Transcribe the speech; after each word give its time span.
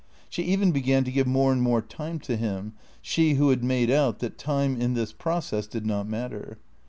She 0.31 0.41
even 0.41 0.71
began 0.71 1.03
to 1.03 1.11
give 1.11 1.27
more 1.27 1.51
and 1.53 1.61
more 1.61 1.79
time 1.83 2.17
to 2.21 2.35
him, 2.35 2.73
she 3.03 3.35
who 3.35 3.49
had 3.51 3.63
made 3.63 3.91
out 3.91 4.17
that 4.17 4.39
time 4.39 4.81
in 4.81 4.95
this 4.95 5.13
process 5.13 5.67
did 5.67 5.85
not 5.85 6.07
matter. 6.07 6.57